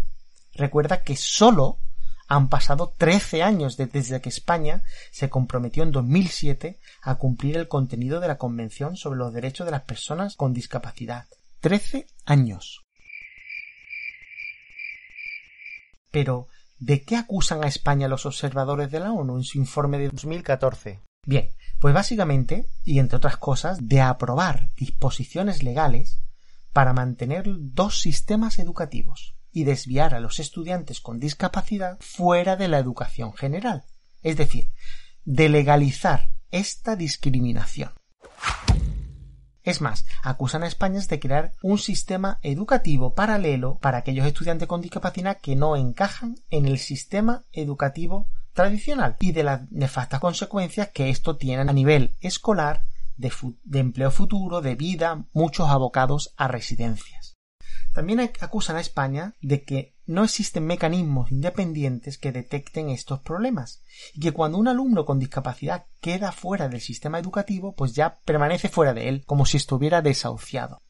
Recuerda 0.54 1.02
que 1.02 1.16
solo 1.16 1.78
han 2.30 2.48
pasado 2.48 2.94
13 2.96 3.42
años 3.42 3.76
desde 3.76 4.20
que 4.20 4.28
España 4.28 4.84
se 5.10 5.28
comprometió 5.28 5.82
en 5.82 5.90
2007 5.90 6.78
a 7.02 7.16
cumplir 7.16 7.56
el 7.56 7.66
contenido 7.66 8.20
de 8.20 8.28
la 8.28 8.38
Convención 8.38 8.96
sobre 8.96 9.18
los 9.18 9.34
Derechos 9.34 9.64
de 9.64 9.72
las 9.72 9.82
Personas 9.82 10.36
con 10.36 10.54
Discapacidad. 10.54 11.26
13 11.58 12.06
años. 12.26 12.84
Pero, 16.12 16.46
¿de 16.78 17.02
qué 17.02 17.16
acusan 17.16 17.64
a 17.64 17.68
España 17.68 18.06
los 18.06 18.24
observadores 18.24 18.92
de 18.92 19.00
la 19.00 19.12
ONU 19.12 19.38
en 19.38 19.44
su 19.44 19.58
informe 19.58 19.98
de 19.98 20.10
2014? 20.10 21.00
Bien, 21.26 21.50
pues 21.80 21.92
básicamente, 21.92 22.68
y 22.84 23.00
entre 23.00 23.16
otras 23.16 23.38
cosas, 23.38 23.88
de 23.88 24.02
aprobar 24.02 24.70
disposiciones 24.76 25.64
legales 25.64 26.22
para 26.72 26.92
mantener 26.92 27.46
dos 27.48 28.00
sistemas 28.00 28.60
educativos 28.60 29.34
y 29.52 29.64
desviar 29.64 30.14
a 30.14 30.20
los 30.20 30.38
estudiantes 30.40 31.00
con 31.00 31.18
discapacidad 31.18 31.98
fuera 32.00 32.56
de 32.56 32.68
la 32.68 32.78
educación 32.78 33.32
general, 33.32 33.84
es 34.22 34.36
decir, 34.36 34.70
de 35.24 35.48
legalizar 35.48 36.30
esta 36.50 36.96
discriminación. 36.96 37.92
Es 39.62 39.80
más, 39.80 40.06
acusan 40.22 40.62
a 40.62 40.66
España 40.66 41.00
de 41.00 41.20
crear 41.20 41.54
un 41.62 41.78
sistema 41.78 42.38
educativo 42.42 43.14
paralelo 43.14 43.78
para 43.78 43.98
aquellos 43.98 44.26
estudiantes 44.26 44.66
con 44.66 44.80
discapacidad 44.80 45.38
que 45.38 45.54
no 45.54 45.76
encajan 45.76 46.36
en 46.50 46.66
el 46.66 46.78
sistema 46.78 47.44
educativo 47.52 48.26
tradicional 48.54 49.16
y 49.20 49.32
de 49.32 49.44
las 49.44 49.70
nefastas 49.70 50.20
consecuencias 50.20 50.88
que 50.88 51.10
esto 51.10 51.36
tiene 51.36 51.62
a 51.62 51.72
nivel 51.72 52.16
escolar, 52.20 52.84
de, 53.16 53.30
de 53.64 53.78
empleo 53.80 54.10
futuro, 54.10 54.62
de 54.62 54.74
vida, 54.76 55.26
muchos 55.32 55.68
abocados 55.68 56.32
a 56.36 56.48
residencias. 56.48 57.36
También 57.92 58.20
acusan 58.20 58.76
a 58.76 58.80
España 58.80 59.34
de 59.40 59.62
que 59.62 59.94
no 60.06 60.24
existen 60.24 60.66
mecanismos 60.66 61.30
independientes 61.30 62.18
que 62.18 62.32
detecten 62.32 62.90
estos 62.90 63.20
problemas 63.20 63.82
y 64.14 64.20
que 64.20 64.32
cuando 64.32 64.58
un 64.58 64.68
alumno 64.68 65.04
con 65.04 65.18
discapacidad 65.18 65.86
queda 66.00 66.32
fuera 66.32 66.68
del 66.68 66.80
sistema 66.80 67.18
educativo, 67.18 67.74
pues 67.74 67.94
ya 67.94 68.18
permanece 68.24 68.68
fuera 68.68 68.94
de 68.94 69.08
él, 69.08 69.24
como 69.26 69.46
si 69.46 69.56
estuviera 69.56 70.02
desahuciado. 70.02 70.82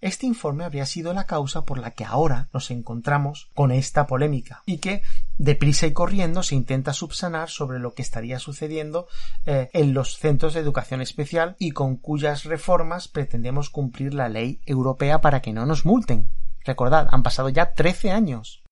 Este 0.00 0.26
informe 0.26 0.64
habría 0.64 0.86
sido 0.86 1.12
la 1.12 1.24
causa 1.24 1.64
por 1.64 1.78
la 1.78 1.90
que 1.90 2.04
ahora 2.04 2.48
nos 2.52 2.70
encontramos 2.70 3.50
con 3.54 3.72
esta 3.72 4.06
polémica 4.06 4.62
y 4.64 4.78
que 4.78 5.02
deprisa 5.38 5.88
y 5.88 5.92
corriendo 5.92 6.44
se 6.44 6.54
intenta 6.54 6.92
subsanar 6.92 7.50
sobre 7.50 7.80
lo 7.80 7.94
que 7.94 8.02
estaría 8.02 8.38
sucediendo 8.38 9.08
eh, 9.44 9.70
en 9.72 9.94
los 9.94 10.16
centros 10.16 10.54
de 10.54 10.60
educación 10.60 11.00
especial 11.00 11.56
y 11.58 11.72
con 11.72 11.96
cuyas 11.96 12.44
reformas 12.44 13.08
pretendemos 13.08 13.70
cumplir 13.70 14.14
la 14.14 14.28
ley 14.28 14.60
europea 14.66 15.20
para 15.20 15.42
que 15.42 15.52
no 15.52 15.66
nos 15.66 15.84
multen. 15.84 16.28
Recordad, 16.64 17.08
han 17.10 17.24
pasado 17.24 17.48
ya 17.48 17.72
13 17.72 18.12
años. 18.12 18.62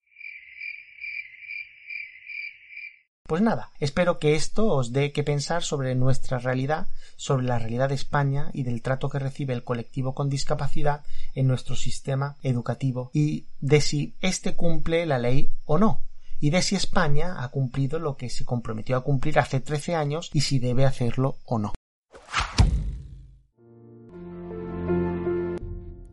Pues 3.27 3.43
nada, 3.43 3.73
espero 3.81 4.21
que 4.21 4.37
esto 4.37 4.69
os 4.69 4.93
dé 4.93 5.11
que 5.11 5.25
pensar 5.25 5.65
sobre 5.65 5.97
nuestra 5.97 6.39
realidad, 6.39 6.87
sobre 7.17 7.45
la 7.45 7.59
realidad 7.59 7.89
de 7.89 7.97
España 7.97 8.51
y 8.53 8.63
del 8.63 8.83
trato 8.83 9.09
que 9.09 9.19
recibe 9.19 9.53
el 9.53 9.65
colectivo 9.65 10.15
con 10.15 10.29
discapacidad 10.29 11.03
en 11.35 11.49
nuestro 11.49 11.75
sistema 11.75 12.37
educativo 12.43 13.11
y 13.13 13.47
de 13.61 13.81
si 13.81 14.15
éste 14.21 14.55
cumple 14.55 15.07
la 15.07 15.19
ley 15.19 15.51
o 15.65 15.77
no 15.77 16.03
y 16.39 16.51
de 16.51 16.63
si 16.63 16.77
España 16.77 17.43
ha 17.43 17.49
cumplido 17.49 17.99
lo 17.99 18.17
que 18.17 18.31
se 18.31 18.45
comprometió 18.45 18.97
a 18.97 19.03
cumplir 19.03 19.41
hace 19.41 19.59
13 19.59 19.97
años 19.97 20.31
y 20.33 20.43
si 20.43 20.61
debe 20.61 20.85
hacerlo 20.85 21.39
o 21.47 21.59
no. 21.59 21.73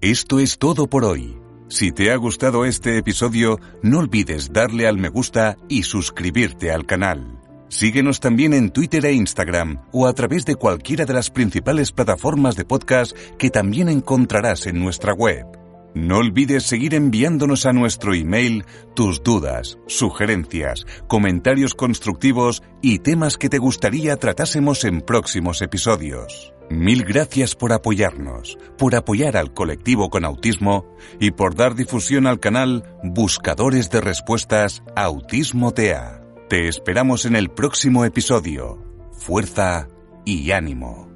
Esto 0.02 0.40
es 0.40 0.58
todo 0.58 0.88
por 0.88 1.06
hoy. 1.06 1.43
Si 1.74 1.92
te 1.92 2.12
ha 2.12 2.16
gustado 2.18 2.66
este 2.66 3.00
episodio, 3.00 3.60
no 3.82 3.98
olvides 3.98 4.54
darle 4.54 4.88
al 4.88 5.00
me 5.00 5.10
gusta 5.10 5.58
y 5.68 5.82
suscribirte 5.82 6.72
al 6.72 6.86
canal. 6.86 7.40
Síguenos 7.68 8.20
también 8.20 8.54
en 8.54 8.70
Twitter 8.70 9.04
e 9.08 9.14
Instagram 9.14 9.82
o 9.92 10.06
a 10.06 10.14
través 10.14 10.46
de 10.46 10.54
cualquiera 10.54 11.06
de 11.06 11.16
las 11.16 11.32
principales 11.32 11.92
plataformas 11.92 12.56
de 12.56 12.64
podcast 12.64 13.18
que 13.40 13.50
también 13.50 13.90
encontrarás 13.90 14.68
en 14.68 14.80
nuestra 14.80 15.14
web. 15.14 15.48
No 15.96 16.18
olvides 16.18 16.62
seguir 16.62 16.94
enviándonos 16.94 17.66
a 17.66 17.74
nuestro 17.74 18.14
email 18.14 18.66
tus 18.94 19.24
dudas, 19.24 19.80
sugerencias, 19.88 20.86
comentarios 21.08 21.74
constructivos 21.74 22.62
y 22.84 23.00
temas 23.00 23.36
que 23.36 23.50
te 23.50 23.58
gustaría 23.58 24.16
tratásemos 24.18 24.84
en 24.84 25.02
próximos 25.02 25.64
episodios. 25.64 26.53
Mil 26.70 27.04
gracias 27.04 27.56
por 27.56 27.74
apoyarnos, 27.74 28.58
por 28.78 28.96
apoyar 28.96 29.38
al 29.38 29.54
colectivo 29.54 30.10
con 30.10 30.26
autismo 30.26 30.86
y 31.20 31.32
por 31.32 31.56
dar 31.56 31.76
difusión 31.76 32.26
al 32.26 32.40
canal 32.40 32.84
Buscadores 33.04 33.90
de 33.90 34.02
Respuestas 34.02 34.84
Autismo 34.96 35.74
TEA. 35.74 36.22
Te 36.50 36.68
esperamos 36.68 37.26
en 37.26 37.36
el 37.36 37.50
próximo 37.50 38.06
episodio. 38.06 38.84
Fuerza 39.12 39.88
y 40.26 40.52
ánimo. 40.52 41.13